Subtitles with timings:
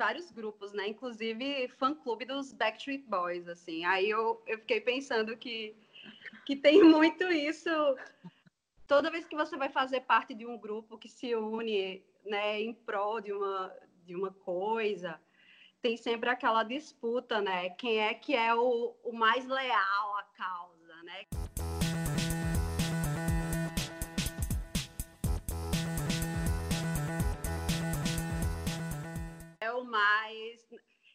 [0.00, 0.88] vários grupos, né?
[0.88, 3.84] Inclusive fã-clube dos Backstreet Boys, assim.
[3.84, 5.76] Aí eu, eu fiquei pensando que,
[6.46, 7.68] que tem muito isso.
[8.86, 12.72] Toda vez que você vai fazer parte de um grupo que se une, né, em
[12.72, 13.76] prol de uma,
[14.06, 15.20] de uma coisa,
[15.82, 17.68] tem sempre aquela disputa, né?
[17.70, 21.26] Quem é que é o, o mais leal à causa, né?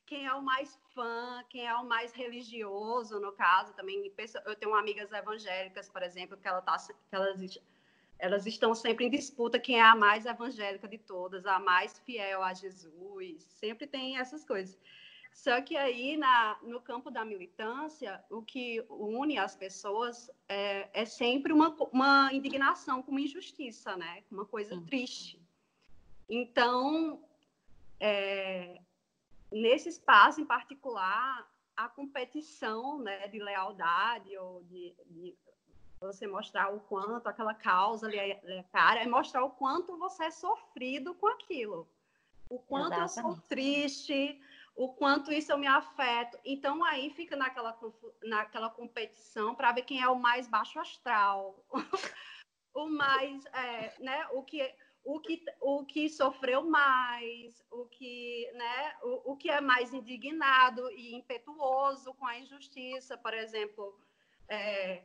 [0.05, 4.11] Quem é o mais fã, quem é o mais religioso, no caso, também
[4.45, 7.39] eu tenho amigas evangélicas, por exemplo, que, ela tá, que elas
[8.17, 12.41] elas estão sempre em disputa quem é a mais evangélica de todas, a mais fiel
[12.43, 14.77] a Jesus, sempre tem essas coisas.
[15.33, 21.03] Só que aí, na, no campo da militância, o que une as pessoas é, é
[21.03, 24.23] sempre uma, uma, indignação com uma injustiça, né?
[24.31, 25.37] Uma coisa triste.
[26.29, 27.21] Então,
[27.99, 28.79] é,
[29.51, 35.37] nesse espaço em particular, a competição né, de lealdade ou de, de
[35.99, 40.25] você mostrar o quanto aquela causa ali é, é cara, é mostrar o quanto você
[40.25, 41.89] é sofrido com aquilo.
[42.49, 43.17] O quanto Exatamente.
[43.17, 44.41] eu sou triste,
[44.75, 46.37] o quanto isso eu me afeto.
[46.45, 47.77] Então aí fica naquela,
[48.23, 51.65] naquela competição para ver quem é o mais baixo astral,
[52.73, 54.61] o mais, é, né, o que
[55.05, 60.91] o que, o que sofreu mais, o que, né, o, o que é mais indignado
[60.91, 63.95] e impetuoso com a injustiça, por exemplo,
[64.49, 65.03] é,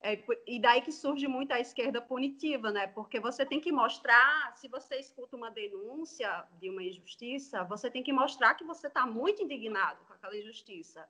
[0.00, 2.86] é, e daí que surge muito a esquerda punitiva, né?
[2.88, 8.02] Porque você tem que mostrar, se você escuta uma denúncia de uma injustiça, você tem
[8.02, 11.08] que mostrar que você está muito indignado com aquela injustiça.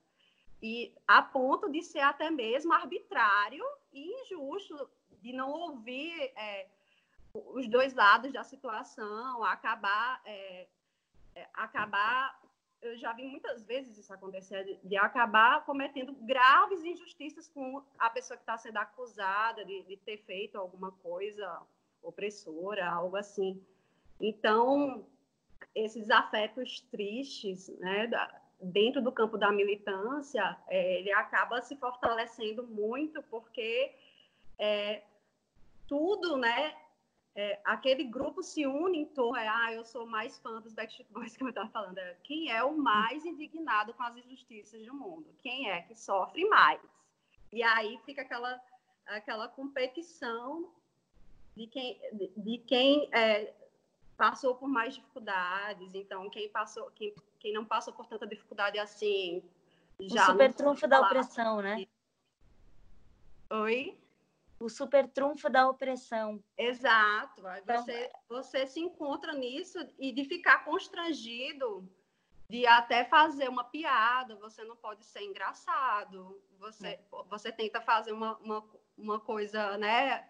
[0.61, 3.63] E a ponto de ser até mesmo arbitrário
[3.93, 4.89] e injusto,
[5.21, 6.67] de não ouvir é,
[7.33, 10.67] os dois lados da situação, acabar, é,
[11.35, 12.39] é acabar
[12.81, 18.09] eu já vi muitas vezes isso acontecer, de, de acabar cometendo graves injustiças com a
[18.09, 21.61] pessoa que está sendo acusada de, de, ter feito alguma coisa
[22.01, 23.61] opressora, algo assim.
[24.19, 25.05] Então,
[25.75, 32.65] esses afetos tristes, né, da, dentro do campo da militância, é, ele acaba se fortalecendo
[32.65, 33.93] muito porque
[34.57, 35.03] é,
[35.85, 36.75] tudo, né,
[37.39, 41.09] é, aquele grupo se une em torno, é, ah, eu sou mais fã dos Backstreet
[41.09, 44.93] Boys que eu estava falando, é, quem é o mais indignado com as injustiças do
[44.93, 45.33] mundo?
[45.41, 46.81] Quem é que sofre mais?
[47.53, 48.61] E aí fica aquela,
[49.05, 50.69] aquela competição
[51.55, 53.53] de quem, de, de quem é,
[54.17, 59.41] passou por mais dificuldades, então quem passou, quem, quem não passou por tanta dificuldade assim,
[60.01, 61.87] já o super trunfo da opressão, né?
[63.49, 63.97] Oi?
[64.59, 66.43] O super trunfo da opressão.
[66.57, 67.41] Exato.
[67.57, 71.87] Então, você, você se encontra nisso e de ficar constrangido,
[72.49, 76.99] de até fazer uma piada, você não pode ser engraçado, você, é.
[77.29, 78.65] você tenta fazer uma, uma,
[78.97, 80.27] uma coisa, né?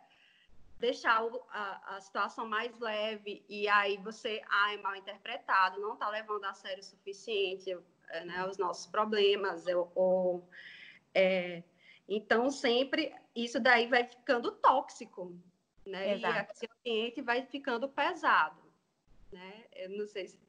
[0.77, 6.09] Deixar a, a situação mais leve e aí você ah, é mal interpretado, não está
[6.09, 7.75] levando a sério o suficiente
[8.25, 10.49] né, os nossos problemas, ou, ou
[11.13, 11.63] é,
[12.11, 15.39] então, sempre isso daí vai ficando tóxico,
[15.85, 16.15] né?
[16.15, 16.53] Exato.
[16.59, 18.59] E o ambiente vai ficando pesado,
[19.31, 19.65] né?
[19.75, 20.39] Eu não sei se...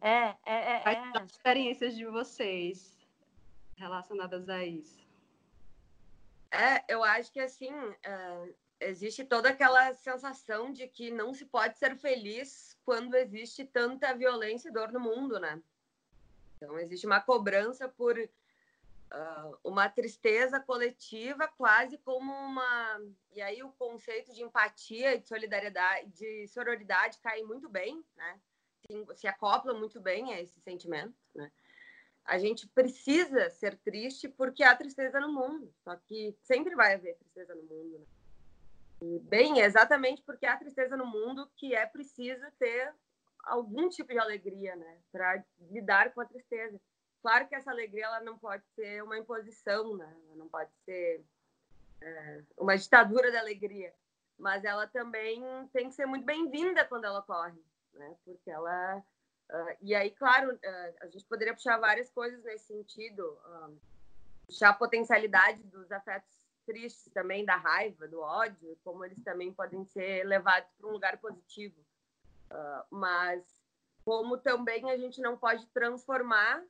[0.00, 0.80] É, é, é.
[0.80, 1.18] Quais é.
[1.18, 2.98] as experiências de vocês
[3.76, 5.06] relacionadas a isso?
[6.50, 11.78] É, eu acho que, assim, uh, existe toda aquela sensação de que não se pode
[11.78, 15.62] ser feliz quando existe tanta violência e dor no mundo, né?
[16.56, 18.16] Então, existe uma cobrança por
[19.12, 23.00] uh, uma tristeza coletiva, quase como uma.
[23.32, 28.40] E aí o conceito de empatia, de solidariedade, de sororidade cai muito bem, né?
[28.86, 31.50] Se, se acopla muito bem a esse sentimento, né?
[32.24, 37.16] A gente precisa ser triste porque há tristeza no mundo, só que sempre vai haver
[37.16, 37.98] tristeza no mundo.
[37.98, 38.06] Né?
[39.02, 42.94] E, bem, é exatamente porque há tristeza no mundo que é preciso ter
[43.42, 46.80] algum tipo de alegria, né, para lidar com a tristeza.
[47.22, 50.16] Claro que essa alegria ela não pode ser uma imposição, né?
[50.26, 51.22] Ela não pode ser
[52.00, 53.94] é, uma ditadura da alegria,
[54.38, 57.62] mas ela também tem que ser muito bem-vinda quando ela ocorre,
[57.92, 58.16] né?
[58.24, 63.22] Porque ela uh, e aí, claro, uh, a gente poderia puxar várias coisas nesse sentido,
[63.22, 63.78] uh,
[64.46, 69.84] puxar a potencialidade dos afetos tristes também, da raiva, do ódio, como eles também podem
[69.84, 71.84] ser levados para um lugar positivo,
[72.90, 73.42] mas
[74.04, 76.62] como também a gente não pode transformar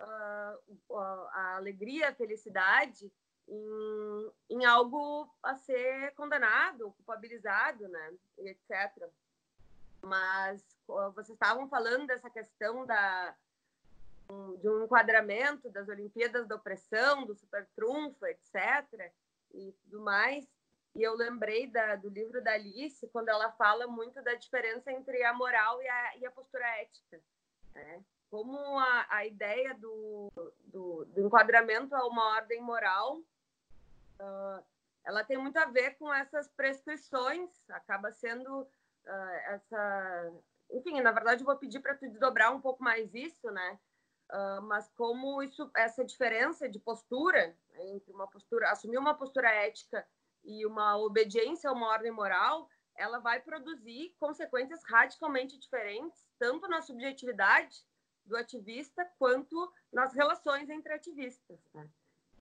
[0.00, 0.94] uh,
[1.32, 3.12] a alegria, a felicidade
[3.48, 8.14] em, em, algo a ser condenado, culpabilizado, né?
[8.38, 9.08] E etc.
[10.02, 10.64] Mas
[11.14, 13.34] vocês estavam falando dessa questão da,
[14.60, 19.12] de um enquadramento das Olimpíadas da Opressão, do super trunfo, etc.
[19.52, 20.46] e tudo mais.
[20.94, 25.22] E eu lembrei da, do livro da Alice, quando ela fala muito da diferença entre
[25.24, 27.20] a moral e a, e a postura ética.
[27.74, 28.04] Né?
[28.34, 30.28] Como a, a ideia do,
[30.64, 34.64] do, do, enquadramento a uma ordem moral, uh,
[35.04, 40.32] ela tem muito a ver com essas prescrições, acaba sendo uh, essa...
[40.68, 43.78] Enfim, na verdade, eu vou pedir para tu desdobrar um pouco mais isso, né?
[44.32, 49.48] Uh, mas como isso, essa diferença de postura né, entre uma postura, assumir uma postura
[49.48, 50.04] ética
[50.42, 56.82] e uma obediência a uma ordem moral, ela vai produzir consequências radicalmente diferentes, tanto na
[56.82, 57.84] subjetividade
[58.24, 61.58] do ativista quanto nas relações entre ativistas.
[61.74, 61.88] Né?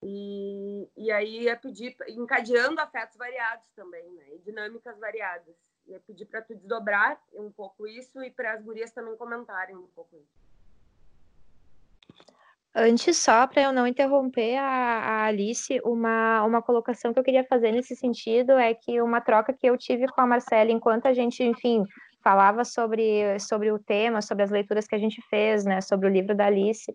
[0.01, 4.35] E, e aí é pedir, encadeando afetos variados também, né?
[4.35, 5.55] e dinâmicas variadas.
[5.85, 9.75] E é pedir para tu desdobrar um pouco isso e para as gurias também comentarem
[9.75, 10.43] um pouco isso.
[12.75, 17.43] Antes, só para eu não interromper a, a, Alice, uma, uma colocação que eu queria
[17.43, 21.13] fazer nesse sentido é que uma troca que eu tive com a Marcela enquanto a
[21.13, 21.83] gente, enfim,
[22.23, 26.11] falava sobre, sobre o tema, sobre as leituras que a gente fez, né, sobre o
[26.11, 26.91] livro da Alice,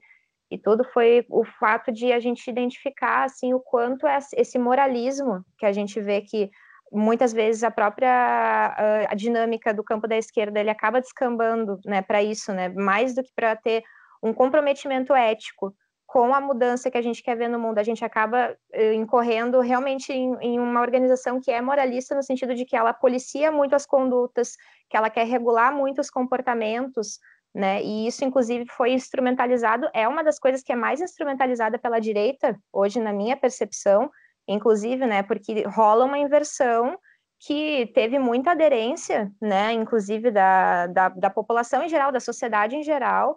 [0.51, 5.45] e tudo foi o fato de a gente identificar, assim, o quanto é esse moralismo
[5.59, 6.51] que a gente vê que
[6.91, 12.01] muitas vezes a própria a, a dinâmica do campo da esquerda ele acaba descambando, né,
[12.01, 13.83] para isso, né, mais do que para ter
[14.23, 15.75] um comprometimento ético
[16.09, 19.61] com a mudança que a gente quer ver no mundo, a gente acaba uh, incorrendo
[19.61, 23.77] realmente em, em, uma organização que é moralista no sentido de que ela policia muito
[23.77, 24.57] as condutas,
[24.89, 27.21] que ela quer regular muito os comportamentos,
[27.55, 27.83] né?
[27.83, 32.59] E isso, inclusive, foi instrumentalizado, é uma das coisas que é mais instrumentalizada pela direita,
[32.73, 34.11] hoje, na minha percepção,
[34.49, 35.23] inclusive, né?
[35.23, 36.99] Porque rola uma inversão
[37.39, 39.75] que teve muita aderência, né?
[39.75, 43.37] Inclusive da, da, da população em geral, da sociedade em geral,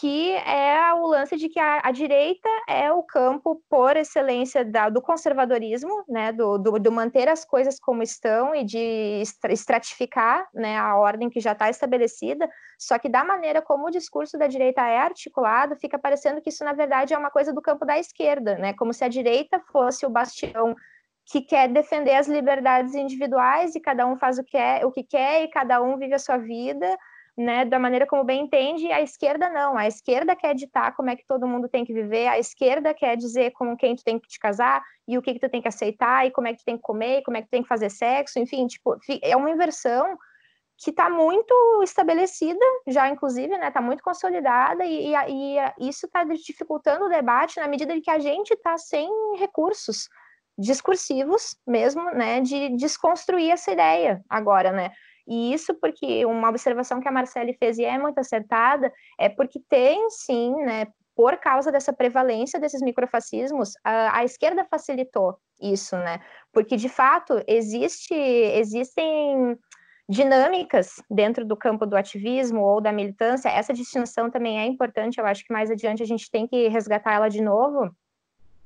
[0.00, 4.88] que é o lance de que a, a direita é o campo por excelência da,
[4.88, 10.76] do conservadorismo, né, do, do, do, manter as coisas como estão e de estratificar né,
[10.76, 14.82] a ordem que já está estabelecida, só que da maneira como o discurso da direita
[14.82, 18.58] é articulado, fica parecendo que isso, na verdade, é uma coisa do campo da esquerda,
[18.58, 20.74] né, como se a direita fosse o bastião
[21.26, 25.04] que quer defender as liberdades individuais e cada um faz o que, é, o que
[25.04, 26.98] quer e cada um vive a sua vida,
[27.36, 29.76] né, da maneira como bem entende, a esquerda não.
[29.76, 33.16] A esquerda quer ditar como é que todo mundo tem que viver, a esquerda quer
[33.16, 35.68] dizer com quem tu tem que te casar e o que que tu tem que
[35.68, 37.68] aceitar e como é que tu tem que comer, como é que tu tem que
[37.68, 40.16] fazer sexo, enfim, tipo, é uma inversão
[40.76, 46.24] que está muito estabelecida, já inclusive, né, está muito consolidada e, e, e isso está
[46.24, 49.08] dificultando o debate na medida em que a gente está sem
[49.38, 50.08] recursos
[50.58, 54.90] discursivos mesmo, né, de desconstruir essa ideia agora, né,
[55.26, 59.60] e isso porque uma observação que a Marcele fez e é muito acertada é porque
[59.68, 66.20] tem sim, né, por causa dessa prevalência desses microfascismos, a, a, esquerda facilitou isso, né?
[66.52, 69.56] Porque de fato existe, existem
[70.08, 73.48] dinâmicas dentro do campo do ativismo ou da militância.
[73.48, 75.18] Essa distinção também é importante.
[75.18, 77.86] Eu acho que mais adiante a gente tem que resgatar ela de novo.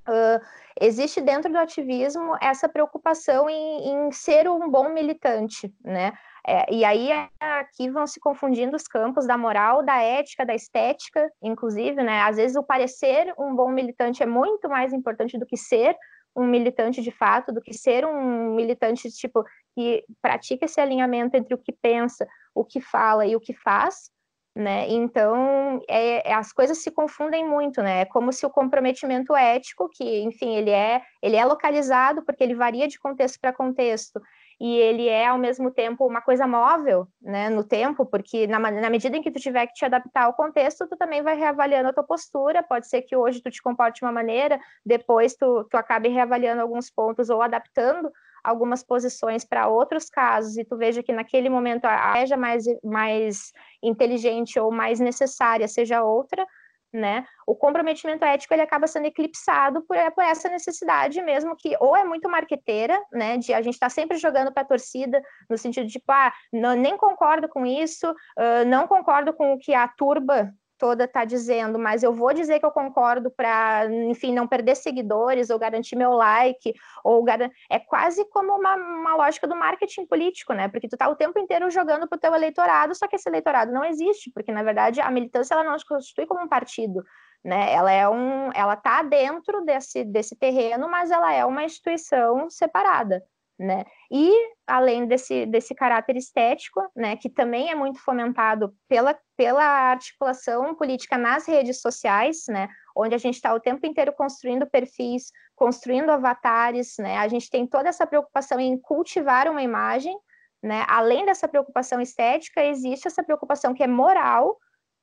[0.09, 0.41] Uh,
[0.81, 6.15] existe dentro do ativismo essa preocupação em, em ser um bom militante, né?
[6.50, 11.31] É, e aí aqui vão se confundindo os campos da moral, da ética, da estética,
[11.43, 12.23] inclusive, né?
[12.23, 15.95] Às vezes o parecer um bom militante é muito mais importante do que ser
[16.35, 21.52] um militante de fato, do que ser um militante tipo que pratica esse alinhamento entre
[21.52, 24.11] o que pensa, o que fala e o que faz,
[24.57, 24.88] né?
[24.88, 28.00] Então, é, é, as coisas se confundem muito, né?
[28.00, 32.55] É como se o comprometimento ético, que, enfim, ele é, ele é localizado porque ele
[32.55, 34.19] varia de contexto para contexto,
[34.61, 38.91] e ele é ao mesmo tempo uma coisa móvel, né, no tempo, porque na, na,
[38.91, 41.93] medida em que tu tiver que te adaptar ao contexto, tu também vai reavaliando a
[41.93, 45.77] tua postura, pode ser que hoje tu te comporte de uma maneira, depois tu, tu
[45.77, 48.11] acabe reavaliando alguns pontos ou adaptando
[48.43, 53.53] algumas posições para outros casos e tu veja que naquele momento a estratégia mais, mais
[53.83, 56.47] inteligente ou mais necessária seja outra,
[56.92, 57.25] né?
[57.47, 62.04] O comprometimento ético ele acaba sendo eclipsado por, por essa necessidade mesmo que ou é
[62.04, 63.37] muito marqueteira, né?
[63.37, 66.33] De a gente estar tá sempre jogando para a torcida no sentido de tipo, ah,
[66.52, 71.25] não, nem concordo com isso, uh, não concordo com o que a turba toda está
[71.25, 75.97] dizendo, mas eu vou dizer que eu concordo para, enfim, não perder seguidores ou garantir
[75.97, 76.73] meu like,
[77.05, 77.25] ou
[77.71, 80.69] é quase como uma, uma lógica do marketing político, né?
[80.69, 83.73] Porque tu tá o tempo inteiro jogando para o teu eleitorado, só que esse eleitorado
[83.73, 87.05] não existe, porque na verdade a militância ela não se constitui como um partido,
[87.45, 87.73] né?
[87.73, 93.23] Ela é um, ela tá dentro desse desse terreno, mas ela é uma instituição separada.
[93.59, 93.85] Né?
[94.11, 94.33] E
[94.67, 101.19] além desse, desse caráter estético, né, que também é muito fomentado pela, pela articulação política
[101.19, 106.95] nas redes sociais, né, onde a gente está o tempo inteiro construindo perfis, construindo avatares,
[106.99, 110.17] né, a gente tem toda essa preocupação em cultivar uma imagem,
[110.62, 114.57] né, além dessa preocupação estética, existe essa preocupação que é moral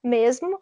[0.03, 0.59] mesmo,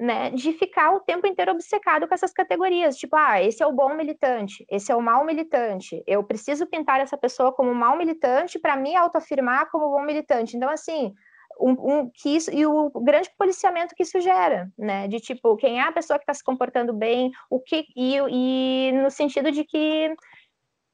[0.00, 3.72] né, de ficar o tempo inteiro obcecado com essas categorias, tipo, ah, esse é o
[3.72, 8.58] bom militante, esse é o mau militante, eu preciso pintar essa pessoa como mau militante
[8.58, 10.56] para me autoafirmar como bom militante.
[10.56, 11.12] Então, assim,
[11.60, 15.80] um, um, que isso, e o grande policiamento que isso gera, né, de tipo, quem
[15.80, 19.64] é a pessoa que está se comportando bem, o que, e, e no sentido de
[19.64, 20.14] que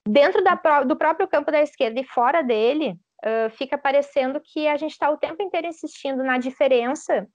[0.08, 4.76] dentro da, do próprio campo da esquerda e fora dele, uh, fica parecendo que a
[4.76, 7.26] gente está o tempo inteiro insistindo na diferença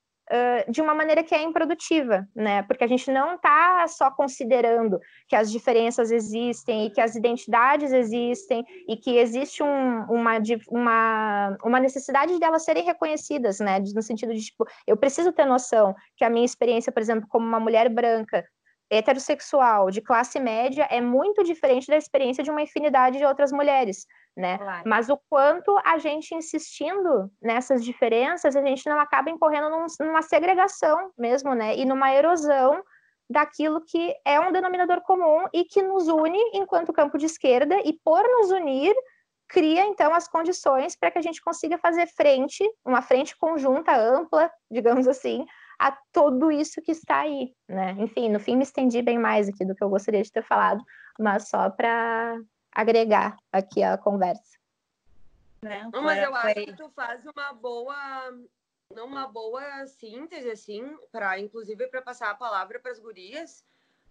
[0.67, 2.61] de uma maneira que é improdutiva, né?
[2.63, 7.91] Porque a gente não está só considerando que as diferenças existem e que as identidades
[7.91, 10.33] existem e que existe um, uma,
[10.69, 13.79] uma, uma necessidade de elas serem reconhecidas, né?
[13.95, 17.45] No sentido de, tipo, eu preciso ter noção que a minha experiência, por exemplo, como
[17.45, 18.45] uma mulher branca,
[18.89, 24.05] heterossexual, de classe média, é muito diferente da experiência de uma infinidade de outras mulheres
[24.39, 24.57] né?
[24.57, 24.83] Claro.
[24.87, 30.21] Mas o quanto a gente insistindo nessas diferenças, a gente não acaba incorrendo num, numa
[30.21, 31.75] segregação mesmo, né?
[31.75, 32.81] E numa erosão
[33.29, 37.93] daquilo que é um denominador comum e que nos une enquanto campo de esquerda e
[38.03, 38.95] por nos unir
[39.47, 44.49] cria então as condições para que a gente consiga fazer frente, uma frente conjunta ampla,
[44.71, 45.45] digamos assim,
[45.79, 47.95] a tudo isso que está aí, né?
[47.99, 50.83] Enfim, no fim me estendi bem mais aqui do que eu gostaria de ter falado,
[51.19, 52.37] mas só para
[52.71, 54.59] agregar aqui a conversa.
[55.61, 55.89] Né?
[55.91, 58.31] Não, mas eu acho que tu faz uma boa
[58.97, 63.63] uma boa síntese assim para inclusive para passar a palavra para as gurias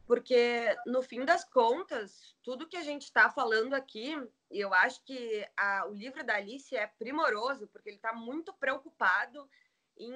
[0.06, 4.14] porque no fim das contas tudo que a gente está falando aqui
[4.50, 8.52] e eu acho que a, o livro da Alice é primoroso porque ele está muito
[8.52, 9.50] preocupado
[9.96, 10.14] em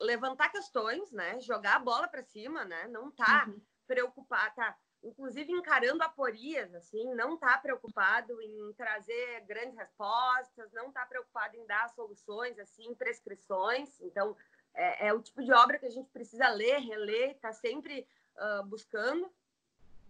[0.00, 3.60] levantar questões né jogar a bola para cima né não tá uhum.
[3.86, 11.04] preocupado tá inclusive encarando aporias, assim, não está preocupado em trazer grandes respostas, não está
[11.04, 14.00] preocupado em dar soluções, assim, prescrições.
[14.00, 14.36] Então,
[14.74, 18.06] é, é, o tipo de obra que a gente precisa ler, reler, está sempre
[18.36, 19.30] uh, buscando.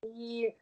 [0.05, 0.55] E,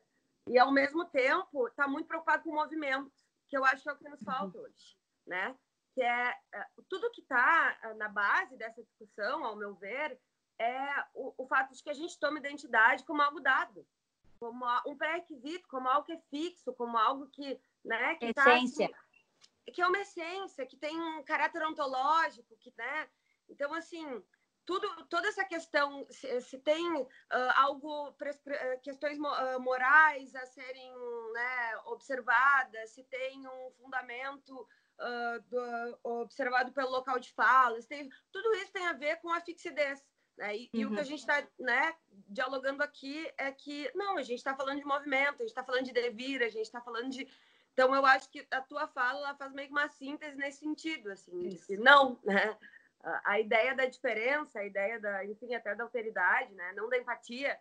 [0.47, 3.13] e, ao mesmo tempo, está muito preocupado com o movimento,
[3.49, 4.65] que eu acho que é o que nos falta uhum.
[4.65, 4.97] hoje,
[5.27, 5.57] né?
[5.93, 6.31] Que é
[6.77, 10.19] uh, tudo que está uh, na base dessa discussão, ao meu ver,
[10.59, 13.85] é o, o fato de que a gente toma identidade como algo dado,
[14.41, 18.89] como um pré-requisito, como algo que é fixo, como algo que, né, que tá, essência.
[18.89, 23.09] Tá, assim, que é uma essência, que tem um caráter ontológico, que, né?
[23.49, 24.05] Então, assim,
[24.65, 27.07] tudo, toda essa questão, se, se tem uh,
[27.57, 28.17] algo,
[28.83, 30.93] questões uh, morais a serem
[31.33, 34.67] né, observadas, se tem um fundamento
[35.01, 39.41] uh, do, observado pelo local de fala, tem, tudo isso tem a ver com a
[39.41, 40.03] fixidez.
[40.41, 40.57] Né?
[40.57, 40.81] E, uhum.
[40.81, 41.05] e, o que a uhum.
[41.05, 41.95] gente está né,
[42.29, 45.85] dialogando aqui é que, não, a gente está falando de movimento, a gente está falando
[45.85, 47.29] de devir, a gente está falando de.
[47.75, 51.49] Então, eu acho que a tua fala faz meio que uma síntese nesse sentido, assim,
[51.49, 52.57] de que não, né?
[53.03, 56.73] A, a ideia da diferença, a ideia da, enfim, até da alteridade, né?
[56.73, 57.59] Não da empatia,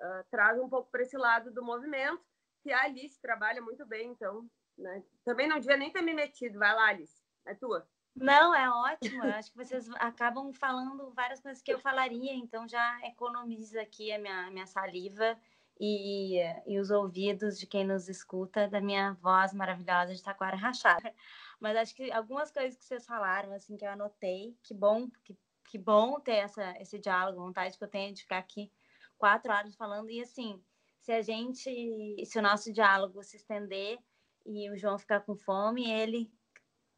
[0.00, 2.24] uh, traz um pouco para esse lado do movimento,
[2.62, 4.48] que a Alice trabalha muito bem, então,
[4.78, 5.02] né?
[5.22, 6.58] Também não devia nem ter me metido.
[6.58, 7.86] Vai lá, Alice, é tua.
[8.14, 9.24] Não, é ótimo.
[9.24, 14.12] Eu acho que vocês acabam falando várias coisas que eu falaria, então já economiza aqui
[14.12, 15.36] a minha, minha saliva
[15.80, 21.14] e, e os ouvidos de quem nos escuta da minha voz maravilhosa de taquara rachada.
[21.58, 25.36] Mas acho que algumas coisas que vocês falaram, assim, que eu anotei, que bom, que,
[25.64, 28.70] que bom ter essa, esse diálogo, vontade que eu tenho de ficar aqui
[29.16, 30.10] quatro horas falando.
[30.10, 30.62] E assim,
[31.00, 33.98] se a gente, se o nosso diálogo se estender
[34.44, 36.30] e o João ficar com fome, ele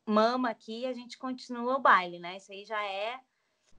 [0.07, 2.37] mama aqui, a gente continua o baile, né?
[2.37, 3.21] Isso aí já é,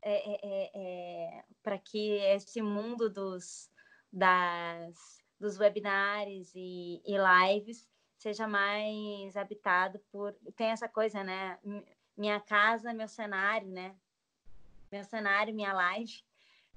[0.01, 3.70] é, é, é, é para que esse mundo dos,
[4.12, 10.34] das, dos webinários e, e, lives seja mais habitado por.
[10.55, 11.60] Tem essa coisa, né?
[12.17, 13.96] Minha casa, meu cenário, né?
[14.91, 16.24] Meu cenário, minha live.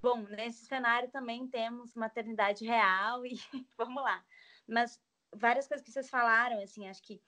[0.00, 3.38] Bom, nesse cenário também temos maternidade real e
[3.76, 4.22] vamos lá.
[4.66, 5.00] Mas
[5.34, 7.20] várias coisas que vocês falaram, assim, acho que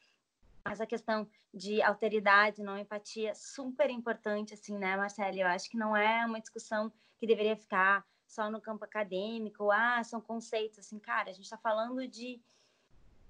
[0.64, 5.37] essa questão de alteridade, não empatia, super importante, assim, né, Marcela?
[5.37, 10.02] Eu acho que não é uma discussão que deveria ficar só no campo acadêmico, ah,
[10.05, 12.40] são conceitos, assim, cara, a gente está falando de,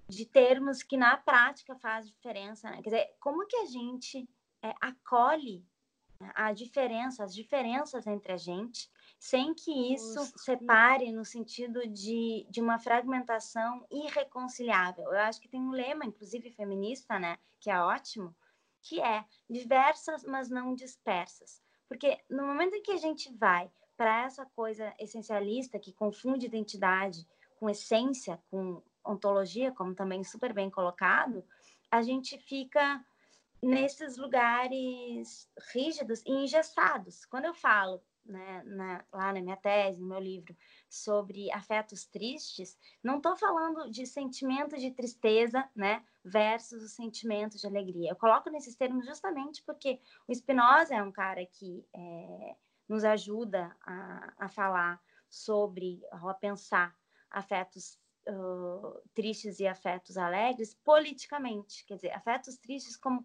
[0.08, 2.76] de termos que na prática faz diferença, né?
[2.82, 4.28] Quer dizer, como que a gente
[4.62, 5.64] é, acolhe
[6.34, 12.58] a diferença, as diferenças entre a gente, sem que isso separe no sentido de, de
[12.58, 15.04] uma fragmentação irreconciliável.
[15.04, 18.34] Eu acho que tem um lema, inclusive feminista, né, que é ótimo,
[18.80, 21.62] que é diversas, mas não dispersas.
[21.86, 27.28] Porque no momento em que a gente vai para essa coisa essencialista que confunde identidade
[27.56, 31.44] com essência, com ontologia, como também super bem colocado,
[31.90, 33.04] a gente fica
[33.62, 37.26] nesses lugares rígidos e engessados.
[37.26, 40.56] Quando eu falo né, na, lá na minha tese, no meu livro,
[40.88, 47.66] sobre afetos tristes, não estou falando de sentimento de tristeza, né, versus o sentimento de
[47.66, 48.10] alegria.
[48.10, 52.56] Eu coloco nesses termos justamente porque o Spinoza é um cara que é,
[52.88, 56.94] nos ajuda a, a falar sobre, a pensar
[57.30, 63.24] afetos uh, tristes e afetos alegres politicamente, quer dizer, afetos tristes como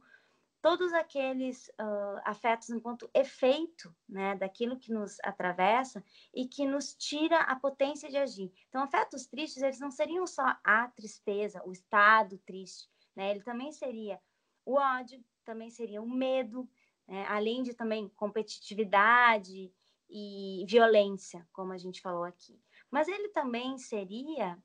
[0.65, 6.03] todos aqueles uh, afetos enquanto efeito né, daquilo que nos atravessa
[6.33, 8.51] e que nos tira a potência de agir.
[8.67, 13.29] Então, afetos tristes, eles não seriam só a tristeza, o estado triste, né?
[13.29, 14.19] ele também seria
[14.65, 16.67] o ódio, também seria o medo,
[17.07, 17.27] né?
[17.27, 19.71] além de também competitividade
[20.09, 22.59] e violência, como a gente falou aqui.
[22.89, 24.57] Mas ele também seria,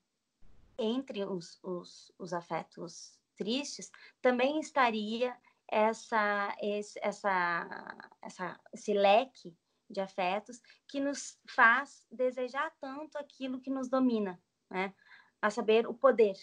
[0.78, 3.92] entre os, os, os afetos tristes,
[4.22, 5.36] também estaria
[5.70, 9.56] essa, esse, essa, essa, esse leque
[9.88, 14.92] de afetos que nos faz desejar tanto aquilo que nos domina, né?
[15.40, 16.36] a saber, o poder.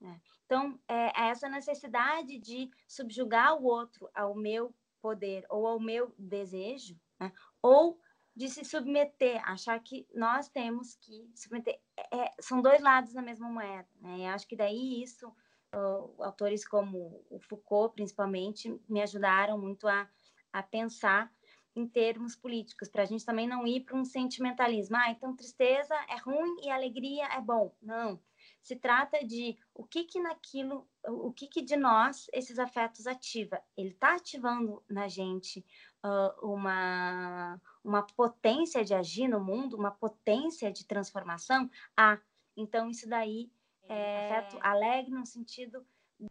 [0.00, 0.20] Né?
[0.46, 6.14] Então, é, é essa necessidade de subjugar o outro ao meu poder ou ao meu
[6.18, 7.32] desejo, né?
[7.62, 8.00] ou
[8.34, 11.78] de se submeter, achar que nós temos que submeter.
[11.96, 13.88] É, é são dois lados da mesma moeda.
[14.00, 14.20] Né?
[14.20, 15.32] Eu acho que daí isso
[15.74, 20.08] uh, autores como o Foucault, principalmente, me ajudaram muito a,
[20.52, 21.32] a pensar
[21.74, 24.96] em termos políticos, para a gente também não ir para um sentimentalismo.
[24.96, 27.74] Ah, então tristeza é ruim e alegria é bom.
[27.80, 28.20] Não.
[28.60, 33.62] Se trata de o que que naquilo, o que que de nós esses afetos ativa.
[33.76, 35.64] Ele está ativando na gente
[36.04, 41.70] uh, uma, uma potência de agir no mundo, uma potência de transformação.
[41.96, 42.18] Ah,
[42.56, 43.50] então isso daí
[43.90, 45.84] é, afeto alegre no sentido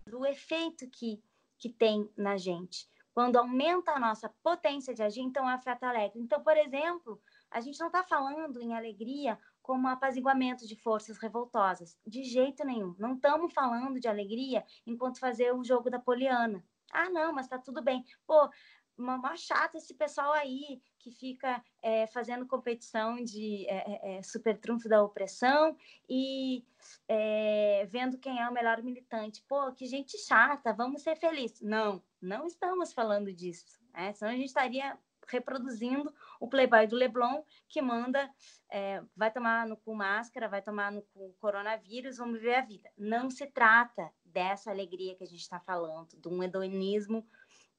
[0.08, 1.22] do efeito que,
[1.58, 2.90] que tem na gente.
[3.14, 6.22] Quando aumenta a nossa potência de agir, então é afeto alegre.
[6.22, 11.98] Então, por exemplo, a gente não está falando em alegria como apaziguamento de forças revoltosas.
[12.08, 12.96] De jeito nenhum.
[12.98, 16.64] Não estamos falando de alegria enquanto fazer o jogo da Poliana.
[16.92, 18.06] Ah, não, mas está tudo bem.
[18.26, 18.50] Pô,
[19.00, 24.58] uma chata esse pessoal aí que fica é, fazendo competição de é, é, é, super
[24.60, 25.76] trunfo da opressão
[26.08, 26.66] e
[27.08, 29.44] é, vendo quem é o melhor militante.
[29.48, 31.62] Pô, que gente chata, vamos ser felizes.
[31.62, 33.80] Não, não estamos falando disso.
[33.94, 34.14] Né?
[34.14, 34.98] Senão a gente estaria
[35.30, 38.30] reproduzindo o playboy do Leblon, que manda,
[38.70, 42.90] é, vai tomar no cu máscara, vai tomar no cu coronavírus, vamos viver a vida.
[42.98, 47.26] Não se trata dessa alegria que a gente está falando, de um hedonismo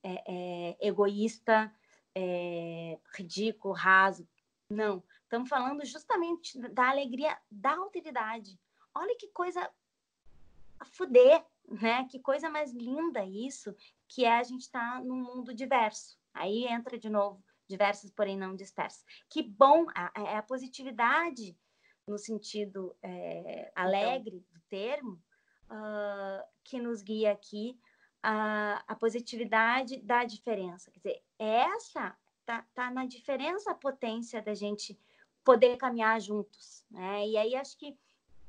[0.02, 1.72] é, é, egoísta,
[2.14, 4.28] é, ridículo, raso.
[4.68, 5.02] Não.
[5.22, 8.58] Estamos falando justamente da alegria da alteridade.
[8.94, 9.70] Olha que coisa
[10.78, 12.06] a fuder, né?
[12.10, 13.74] Que coisa mais linda isso,
[14.08, 16.18] que é a gente estar tá num mundo diverso.
[16.34, 19.04] Aí entra de novo, diversos, porém não dispersos.
[19.28, 19.86] Que bom,
[20.16, 21.56] é a, positividade
[22.06, 25.22] no sentido é, alegre do termo,
[25.70, 27.78] uh, que nos guia aqui
[28.22, 30.90] a, a positividade da diferença.
[30.90, 34.98] Quer dizer, essa tá, tá na diferença a potência da gente
[35.44, 37.26] poder caminhar juntos, né?
[37.26, 37.96] E aí acho que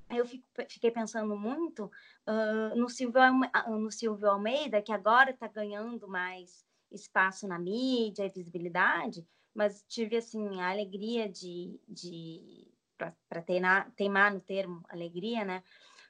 [0.10, 1.86] eu fico, fiquei pensando muito
[2.28, 3.22] uh, no, Silvio,
[3.70, 10.18] no Silvio Almeida, que agora está ganhando mais espaço na mídia e visibilidade, mas tive
[10.18, 15.64] assim a alegria de, de para teimar, teimar no termo alegria, né?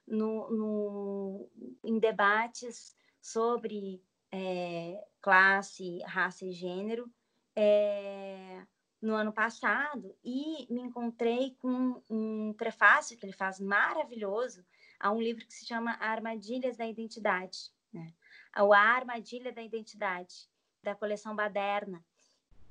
[0.08, 1.50] No, no,
[1.84, 7.10] em debates sobre é, classe, raça e gênero
[7.56, 8.66] é,
[9.02, 14.66] no ano passado e me encontrei com um prefácio que ele faz maravilhoso
[15.00, 18.14] a um livro que se chama Armadilhas da Identidade, né?
[18.54, 20.50] A Armadilha da Identidade,
[20.84, 22.04] da coleção Baderna,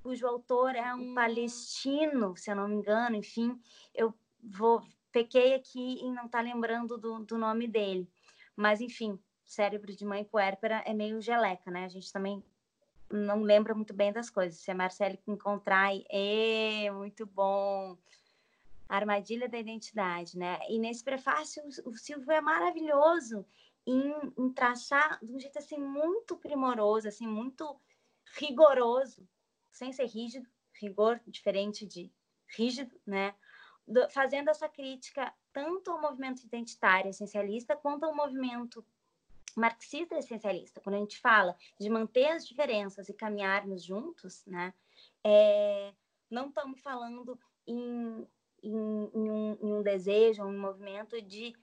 [0.03, 3.61] cujo autor é um palestino, se eu não me engano, enfim,
[3.95, 4.83] eu vou
[5.13, 8.09] pequei aqui em não estar tá lembrando do, do nome dele,
[8.55, 9.19] mas enfim,
[9.51, 11.85] cérebro de mãe puérpera é meio geleca, né?
[11.85, 12.43] A gente também
[13.11, 14.61] não lembra muito bem das coisas.
[14.61, 17.99] Se a Marcele encontrar, é muito bom.
[18.89, 20.59] Armadilha da identidade, né?
[20.69, 23.45] E nesse prefácio, o Silvio é maravilhoso
[23.87, 27.81] em, em traçar de um jeito assim muito primoroso, assim muito
[28.37, 29.29] rigoroso,
[29.73, 30.49] sem ser rígido,
[30.81, 32.11] rigor diferente de
[32.57, 33.35] rígido, né?
[33.87, 38.85] Do, fazendo essa crítica tanto ao movimento identitário essencialista quanto ao movimento
[39.57, 40.81] marxista essencialista.
[40.81, 44.75] Quando a gente fala de manter as diferenças e caminharmos juntos, né?
[45.25, 45.93] É,
[46.31, 48.27] não estamos falando em,
[48.63, 51.55] em, em, um, em um desejo, um movimento de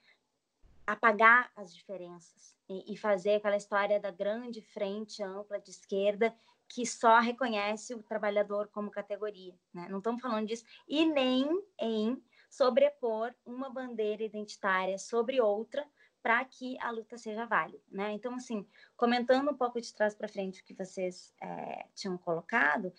[0.86, 6.34] apagar as diferenças e, e, fazer aquela história da grande frente ampla de esquerda
[6.70, 9.54] que só reconhece o trabalhador como categoria.
[9.74, 9.88] Né?
[9.90, 10.66] Não estamos falando disso.
[10.88, 11.46] E nem
[11.80, 15.86] em sobrepor uma bandeira identitária sobre outra
[16.22, 17.84] para que a luta seja válida.
[17.90, 18.12] Né?
[18.14, 22.92] Então, assim, comentando um pouco de trás para frente o que vocês é, tinham colocado,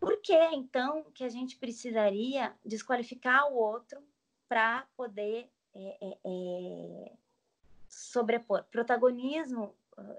[0.00, 4.00] por que então que a gente precisaria desqualificar o outro
[4.48, 7.12] para poder é, é, é,
[7.88, 8.64] sobrepor?
[8.70, 9.74] Protagonismo,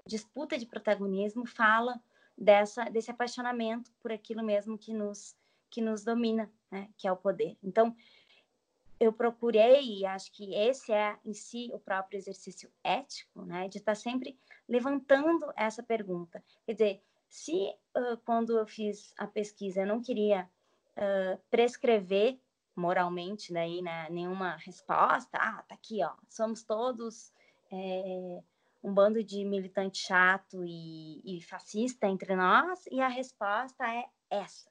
[0.06, 2.00] disputa de protagonismo fala
[2.36, 5.34] dessa desse apaixonamento por aquilo mesmo que nos
[5.70, 6.88] que nos domina, né?
[6.96, 7.56] que é o poder.
[7.62, 7.94] Então,
[9.00, 13.78] eu procurei, e acho que esse é em si o próprio exercício ético, né, de
[13.78, 16.44] estar sempre levantando essa pergunta.
[16.66, 17.54] Quer dizer, se
[17.96, 20.48] uh, quando eu fiz a pesquisa eu não queria
[20.96, 22.38] uh, prescrever
[22.76, 27.32] moralmente daí né, nenhuma resposta, ah, tá aqui, ó, somos todos
[27.72, 28.42] é,
[28.82, 34.70] um bando de militante chato e, e fascista entre nós, e a resposta é essa.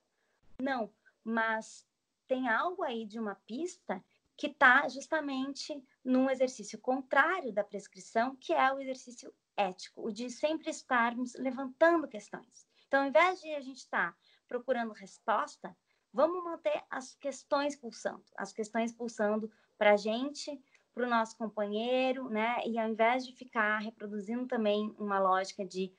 [0.60, 0.90] Não,
[1.24, 1.86] mas
[2.28, 4.04] tem algo aí de uma pista
[4.40, 10.30] que está justamente num exercício contrário da prescrição, que é o exercício ético, o de
[10.30, 12.66] sempre estarmos levantando questões.
[12.88, 15.76] Então, ao invés de a gente estar tá procurando resposta,
[16.14, 20.58] vamos manter as questões pulsando, as questões pulsando para a gente,
[20.94, 22.66] para o nosso companheiro, né?
[22.66, 25.92] E ao invés de ficar reproduzindo também uma lógica de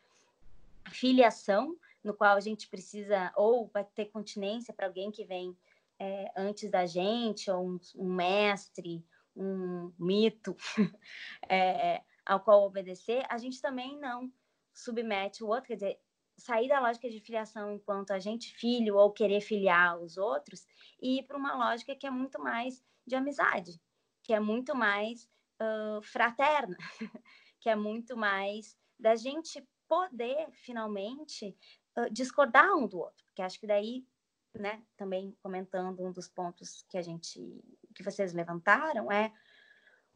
[0.89, 5.55] filiação, no qual a gente precisa ou vai ter continência para alguém que vem
[6.01, 9.05] é, antes da gente, ou um, um mestre,
[9.37, 10.57] um mito
[11.49, 14.33] é, ao qual obedecer, a gente também não
[14.73, 16.01] submete o outro, quer dizer,
[16.39, 20.67] sair da lógica de filiação enquanto agente filho ou querer filiar os outros
[21.01, 23.79] e ir para uma lógica que é muito mais de amizade,
[24.23, 25.29] que é muito mais
[25.61, 26.77] uh, fraterna,
[27.61, 31.55] que é muito mais da gente poder finalmente
[31.99, 34.07] uh, discordar um do outro, porque acho que daí,
[34.55, 37.41] né, também comentando um dos pontos que a gente,
[37.95, 39.33] que vocês levantaram é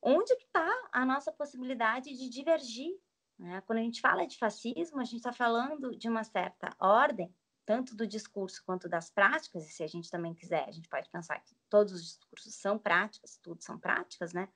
[0.02, 2.94] onde está a nossa possibilidade de divergir
[3.38, 3.62] né?
[3.66, 7.34] Quando a gente fala de fascismo, a gente está falando de uma certa ordem,
[7.66, 11.08] tanto do discurso quanto das práticas, e se a gente também quiser, a gente pode
[11.10, 14.48] pensar que todos os discursos são práticas, tudo são práticas, né?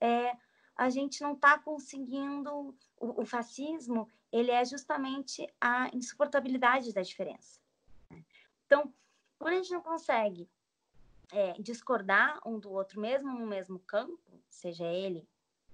[0.00, 0.36] É,
[0.76, 2.76] a gente não está conseguindo.
[3.00, 7.60] O, o, fascismo, ele é justamente a insuportabilidade da diferença.
[8.10, 8.24] Né?
[8.66, 8.92] Então,
[9.38, 10.48] quando a gente não consegue
[11.32, 15.28] é, discordar um do outro, mesmo no mesmo campo, seja ele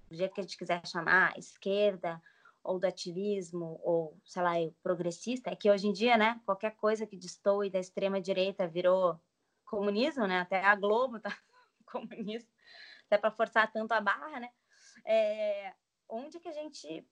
[0.09, 2.21] do jeito que a gente quiser chamar, esquerda,
[2.63, 7.05] ou do ativismo, ou, sei lá, progressista, é que hoje em dia, né, qualquer coisa
[7.05, 9.19] que destoe da extrema-direita virou
[9.65, 11.35] comunismo, né, até a Globo tá
[11.85, 12.51] comunista,
[13.05, 14.49] até para forçar tanto a barra, né,
[15.05, 15.73] é,
[16.09, 17.07] onde que a gente,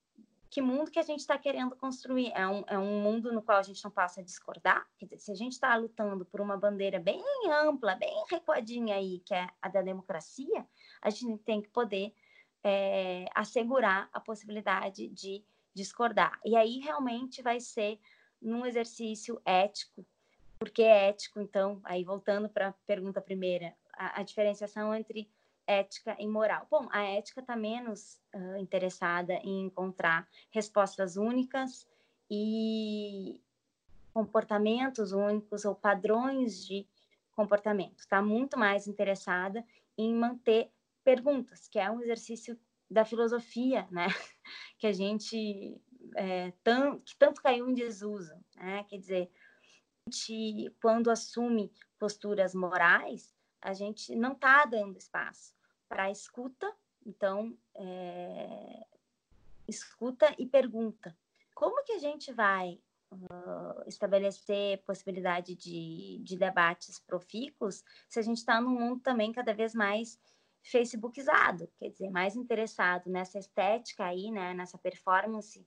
[0.53, 2.31] que mundo que a gente está querendo construir?
[2.35, 4.87] É um, é um mundo no qual a gente não passa a discordar?
[4.99, 9.17] Quer dizer, se a gente está lutando por uma bandeira bem ampla, bem recuadinha aí,
[9.25, 10.63] que é a da democracia,
[11.01, 12.13] a gente tem que poder
[12.63, 16.39] é, assegurar a possibilidade de discordar.
[16.45, 17.99] E aí realmente vai ser
[18.39, 20.05] num exercício ético,
[20.59, 25.27] porque é ético, então, aí voltando para a pergunta primeira, a, a, diferenciação entre
[25.67, 26.67] ética e moral.
[26.69, 31.87] Bom, a ética está menos uh, interessada em encontrar respostas únicas
[32.29, 33.41] e
[34.13, 36.87] comportamentos únicos ou padrões de
[37.31, 37.99] comportamento.
[37.99, 39.65] Está muito mais interessada
[39.97, 40.69] em manter
[41.03, 42.57] perguntas, que é um exercício
[42.89, 44.07] da filosofia, né?
[44.77, 45.81] Que a gente
[46.15, 48.83] é, tão, que tanto caiu em desuso, né?
[48.89, 49.31] Quer dizer,
[50.05, 53.32] a gente, quando assume posturas morais,
[53.63, 55.55] a gente não está dando espaço
[55.87, 56.71] para escuta,
[57.05, 58.85] então é,
[59.67, 61.15] escuta e pergunta.
[61.55, 62.79] Como que a gente vai
[63.11, 69.53] uh, estabelecer possibilidade de, de debates profícuos se a gente está num mundo também cada
[69.53, 70.19] vez mais
[70.61, 75.65] facebookizado, quer dizer, mais interessado nessa estética aí, né, nessa performance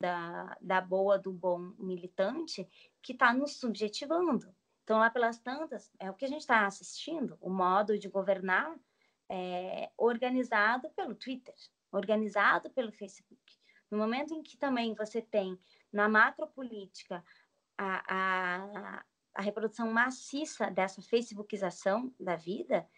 [0.00, 2.68] da, da boa, do bom militante,
[3.02, 4.54] que está nos subjetivando.
[4.86, 8.72] Então, lá pelas tantas, é o que a gente está assistindo, o modo de governar
[9.28, 11.56] é, organizado pelo Twitter,
[11.90, 13.58] organizado pelo Facebook.
[13.90, 15.58] No momento em que também você tem,
[15.92, 17.24] na macropolítica,
[17.76, 22.88] a, a, a reprodução maciça dessa facebookização da vida,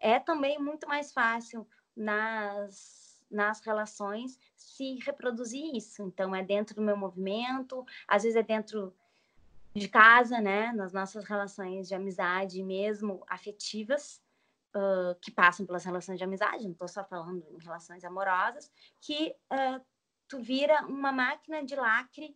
[0.00, 6.02] é também muito mais fácil nas, nas relações se reproduzir isso.
[6.02, 8.96] Então, é dentro do meu movimento, às vezes é dentro
[9.76, 14.22] de casa, né, nas nossas relações de amizade, mesmo afetivas,
[14.74, 19.34] uh, que passam pelas relações de amizade, não estou só falando em relações amorosas, que
[19.52, 19.84] uh,
[20.26, 22.34] tu vira uma máquina de lacre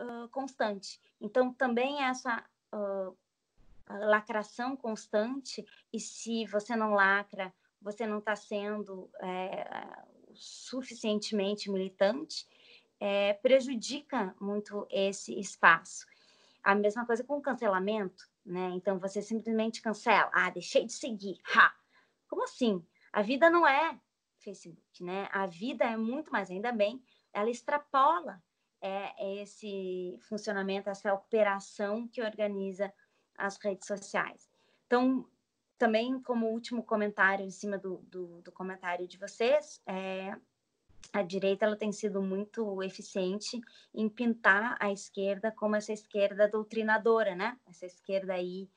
[0.00, 1.00] uh, constante.
[1.20, 2.44] Então, também essa
[3.88, 7.52] lacração constante, e se você não lacra,
[7.82, 9.66] você não está sendo é,
[10.32, 12.46] suficientemente militante,
[13.00, 16.06] é, prejudica muito esse espaço.
[16.62, 18.70] A mesma coisa com o cancelamento, né?
[18.74, 21.74] Então você simplesmente cancela, ah, deixei de seguir, ha!
[22.28, 22.84] Como assim?
[23.12, 23.98] A vida não é
[24.38, 25.28] Facebook, né?
[25.32, 28.42] A vida é muito mais, ainda bem, ela extrapola
[28.80, 32.92] é, esse funcionamento, essa operação que organiza
[33.36, 34.48] as redes sociais.
[34.86, 35.28] Então,
[35.78, 40.36] também como último comentário em cima do, do, do comentário de vocês, é,
[41.12, 43.60] a direita ela tem sido muito eficiente
[43.94, 47.58] em pintar a esquerda como essa esquerda doutrinadora, né?
[47.66, 48.68] Essa esquerda aí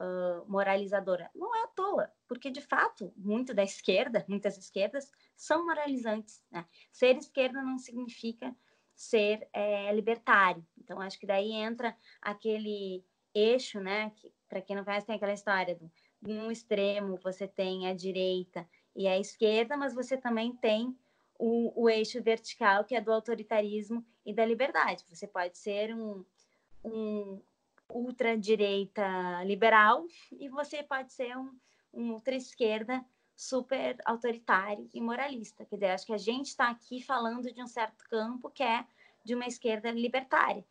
[0.00, 1.30] uh, moralizadora.
[1.34, 6.42] Não é à toa, porque de fato, muito da esquerda, muitas esquerdas são moralizantes.
[6.50, 6.64] Né?
[6.92, 8.54] Ser esquerda não significa
[8.94, 10.64] ser é, libertário.
[10.78, 13.04] Então, acho que daí entra aquele
[13.34, 14.10] eixo, né?
[14.10, 15.90] Que, para quem não conhece, tem aquela história do
[16.22, 20.96] num extremo você tem a direita e a esquerda, mas você também tem
[21.38, 25.04] o, o eixo vertical, que é do autoritarismo e da liberdade.
[25.08, 26.24] Você pode ser um,
[26.84, 27.40] um
[27.88, 31.52] ultradireita liberal e você pode ser um,
[31.92, 33.04] um ultra-esquerda
[33.36, 35.64] super autoritário e moralista.
[35.64, 38.84] Quer dizer, acho que a gente está aqui falando de um certo campo que é
[39.24, 40.64] de uma esquerda libertária,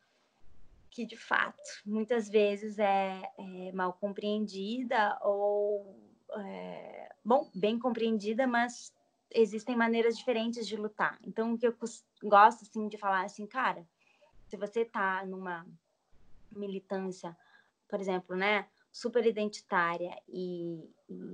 [0.89, 5.95] que de fato muitas vezes é, é mal compreendida ou,
[6.37, 8.93] é, bom, bem compreendida, mas
[9.33, 11.19] existem maneiras diferentes de lutar.
[11.23, 11.75] Então, o que eu
[12.23, 13.85] gosto, assim, de falar, assim, cara,
[14.47, 15.65] se você tá numa
[16.51, 17.35] militância,
[17.87, 21.33] por exemplo, né, super identitária e, e,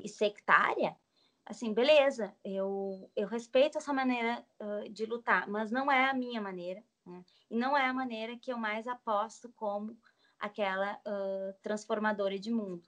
[0.00, 0.96] e sectária,
[1.44, 6.40] assim, beleza, eu, eu respeito essa maneira uh, de lutar, mas não é a minha
[6.40, 7.24] maneira, né?
[7.50, 9.96] E não é a maneira que eu mais aposto como
[10.38, 12.82] aquela uh, transformadora de mundo.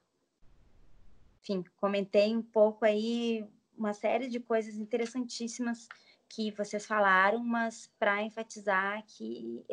[1.40, 5.88] Enfim, comentei um pouco aí uma série de coisas interessantíssimas
[6.28, 9.64] que vocês falaram, mas para enfatizar que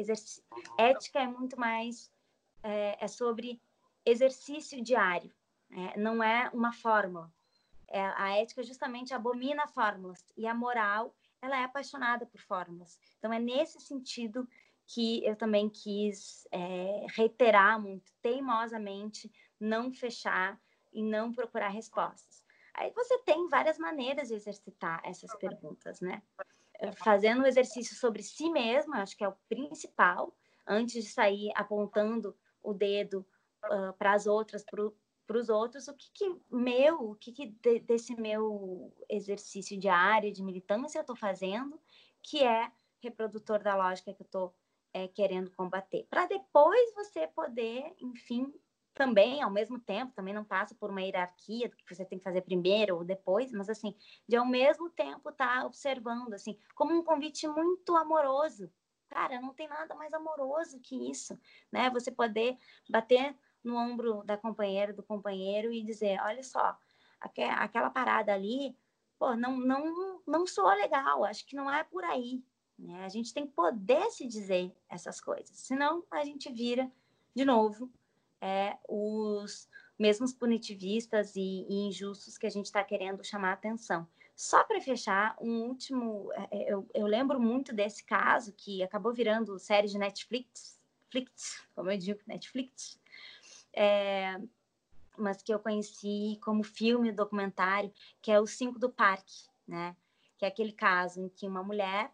[0.78, 2.12] ética é muito mais
[2.64, 3.62] é, é sobre
[4.06, 5.34] exercício diário,
[5.72, 7.34] é, não é uma fórmula.
[7.88, 12.98] É, a ética justamente abomina fórmulas e a moral ela é apaixonada por fórmulas.
[13.18, 14.48] Então é nesse sentido
[14.88, 20.60] que eu também quis é, reiterar muito teimosamente não fechar
[20.94, 22.35] e não procurar respostas.
[22.78, 26.22] Aí você tem várias maneiras de exercitar essas perguntas, né?
[26.80, 30.36] Eh, fazendo um exercício sobre si mesmo, acho que é o principal,
[30.68, 33.26] antes de sair apontando o dedo
[33.66, 37.80] uh, para as outras, para os outros, o que, que meu, o que, que de,
[37.80, 41.80] desse meu exercício diário de militância eu estou fazendo,
[42.22, 44.56] que é reprodutor da lógica que eu estou
[44.94, 48.54] é, querendo combater, para depois você poder, enfim,
[48.96, 52.24] também, ao mesmo tempo, também não passa por uma hierarquia do que você tem que
[52.24, 53.94] fazer primeiro ou depois, mas assim,
[54.28, 58.72] de ao mesmo tempo estar tá observando, assim, como um convite muito amoroso.
[59.10, 61.38] Cara, não tem nada mais amoroso que isso,
[61.72, 61.90] né?
[61.90, 62.58] Você poder
[62.90, 66.78] bater no ombro da companheira, do companheiro e dizer, olha só,
[67.20, 68.78] aquela parada ali,
[69.20, 72.42] pô, não, não, não soa legal, acho que não é por aí,
[72.80, 73.04] né?
[73.04, 76.90] A gente tem que poder se dizer essas coisas, senão a gente vira,
[77.36, 77.92] de novo,
[78.42, 84.08] é, os mesmos punitivistas e, e injustos que a gente está querendo chamar a atenção.
[84.36, 86.30] Só para fechar, um último.
[86.34, 91.66] É, é, eu, eu, lembro muito desse caso que acabou virando série de Netflix, Netflix
[91.74, 93.00] como eu digo, Netflix,
[93.72, 94.38] é,
[95.18, 99.96] mas que eu conheci como filme documentário, que é O Cinco do Parque, né?
[100.38, 102.12] Que é aquele caso em que uma mulher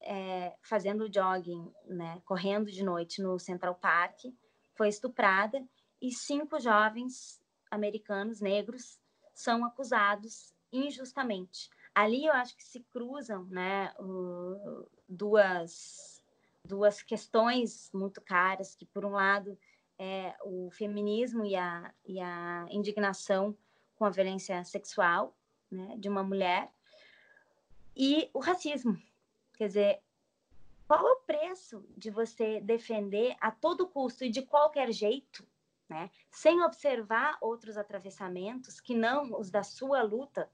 [0.00, 4.24] é, fazendo jogging, né, correndo de noite no Central Park,
[4.74, 5.62] foi estuprada
[6.00, 8.98] e cinco jovens americanos negros
[9.34, 11.70] são acusados injustamente.
[11.94, 13.92] Ali eu acho que se cruzam né,
[15.08, 16.22] duas,
[16.64, 19.58] duas questões muito caras, que por um lado
[19.98, 23.56] é o feminismo e a, e a indignação
[23.94, 25.36] com a violência sexual
[25.70, 26.70] né, de uma mulher,
[27.96, 28.98] e o racismo.
[29.54, 30.02] Quer dizer,
[30.92, 35.42] qual é o preço de você defender a todo custo e de qualquer jeito,
[35.88, 40.50] né, sem observar outros atravessamentos que não os da sua luta,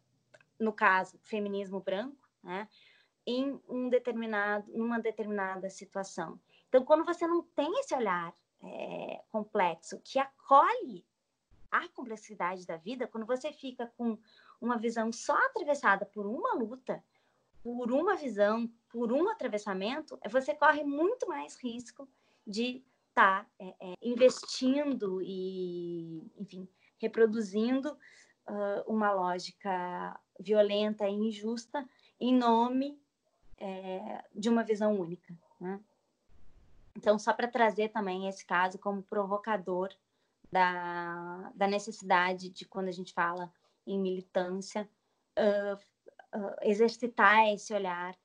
[0.56, 2.68] no caso, feminismo branco, né,
[3.26, 6.40] em um determinado, numa determinada situação.
[6.68, 11.04] Então, quando você não tem esse olhar é, complexo que acolhe
[11.68, 14.16] a complexidade da vida, quando você fica com
[14.60, 17.02] uma visão só atravessada por uma luta,
[17.62, 22.08] por uma visão, por um atravessamento, você corre muito mais risco
[22.46, 26.68] de estar tá, é, é, investindo e, enfim,
[26.98, 27.92] reproduzindo
[28.48, 31.86] uh, uma lógica violenta e injusta
[32.20, 32.98] em nome
[33.58, 35.34] é, de uma visão única.
[35.60, 35.80] Né?
[36.96, 39.90] Então, só para trazer também esse caso como provocador
[40.50, 43.52] da, da necessidade de, quando a gente fala
[43.86, 44.88] em militância,
[45.38, 45.78] uh,
[46.62, 48.16] exercitar esse olhar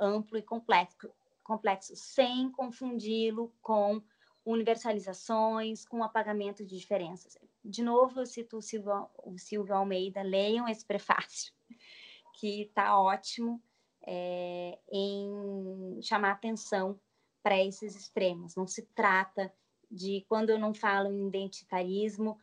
[0.00, 1.10] amplo e complexo,
[1.42, 4.02] complexo sem confundi-lo com
[4.44, 7.36] universalizações, com apagamento de diferenças.
[7.64, 11.52] De novo, eu cito o Silvio, o Silvio Almeida, leiam esse prefácio,
[12.34, 13.60] que está ótimo
[14.06, 16.98] é, em chamar atenção
[17.42, 18.54] para esses extremos.
[18.54, 19.52] Não se trata
[19.90, 22.38] de, quando eu não falo em identitarismo,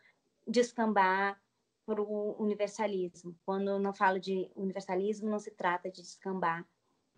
[0.47, 1.41] descambar
[1.85, 3.35] para o universalismo.
[3.45, 6.65] Quando eu não falo de universalismo, não se trata de descambar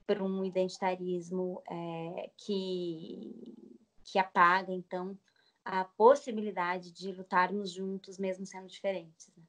[0.05, 3.55] para um identitarismo é, que,
[4.03, 5.17] que apaga, então,
[5.63, 9.31] a possibilidade de lutarmos juntos, mesmo sendo diferentes.
[9.35, 9.43] Né?